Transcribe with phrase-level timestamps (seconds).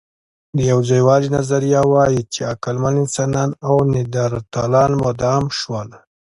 [0.57, 5.89] د یوځایوالي نظریه وايي، چې عقلمن انسانان او نیاندرتالان مدغم شول.